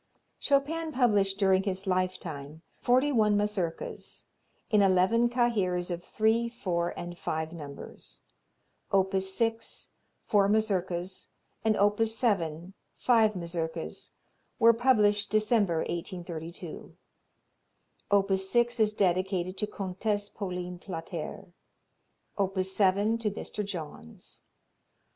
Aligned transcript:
Chopin 0.39 0.91
published 0.91 1.37
during 1.37 1.61
his 1.61 1.85
lifetime 1.85 2.63
forty 2.81 3.11
one 3.11 3.37
Mazurkas 3.37 4.25
in 4.71 4.81
eleven 4.81 5.29
cahiers 5.29 5.91
of 5.91 6.03
three, 6.03 6.49
four 6.49 6.89
and 6.97 7.15
five 7.15 7.53
numbers. 7.53 8.21
Op. 8.91 9.13
6, 9.21 9.89
four 10.25 10.49
Mazurkas, 10.49 11.27
and 11.63 11.77
op. 11.77 12.03
7, 12.03 12.73
five 12.95 13.35
Mazurkas, 13.35 14.09
were 14.57 14.73
published 14.73 15.29
December, 15.29 15.81
1832. 15.81 16.97
Op. 18.09 18.35
6 18.35 18.79
is 18.79 18.93
dedicated 18.93 19.55
to 19.59 19.67
Comtesse 19.67 20.29
Pauline 20.29 20.79
Plater; 20.79 21.53
op. 22.39 22.57
7 22.59 23.19
to 23.19 23.29
Mr. 23.29 23.63
Johns. 23.63 24.41